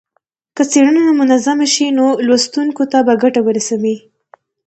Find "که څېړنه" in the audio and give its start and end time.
0.55-1.01